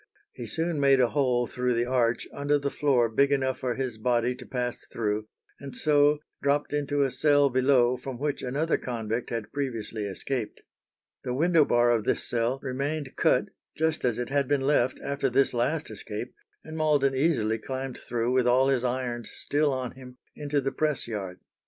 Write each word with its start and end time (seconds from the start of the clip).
He 0.31 0.47
soon 0.47 0.79
made 0.79 0.99
a 0.99 1.09
hole 1.09 1.45
through 1.45 1.75
the 1.75 1.85
arch 1.85 2.27
under 2.33 2.57
the 2.57 2.71
floor 2.71 3.07
big 3.07 3.31
enough 3.31 3.59
for 3.59 3.75
his 3.75 3.99
body 3.99 4.33
to 4.33 4.47
pass 4.47 4.83
through, 4.87 5.27
and 5.59 5.75
so 5.75 6.17
dropped 6.41 6.73
into 6.73 7.03
a 7.03 7.11
cell 7.11 7.51
below 7.51 7.97
from 7.97 8.17
which 8.17 8.41
another 8.41 8.79
convict 8.79 9.29
had 9.29 9.51
previously 9.53 10.05
escaped. 10.05 10.61
The 11.23 11.35
window 11.35 11.65
bar 11.65 11.91
of 11.91 12.05
this 12.05 12.23
cell 12.23 12.59
remained 12.63 13.15
cut 13.15 13.49
just 13.77 14.03
as 14.03 14.17
it 14.17 14.29
had 14.29 14.47
been 14.47 14.61
left 14.61 14.99
after 15.01 15.29
this 15.29 15.53
last 15.53 15.91
escape, 15.91 16.33
and 16.63 16.75
Malden 16.75 17.13
easily 17.13 17.59
climbed 17.59 17.99
through 17.99 18.31
with 18.31 18.47
all 18.47 18.69
his 18.69 18.83
irons 18.83 19.29
still 19.29 19.71
on 19.71 19.91
him 19.91 20.17
into 20.35 20.59
the 20.59 20.71
press 20.71 21.07
yard. 21.07 21.41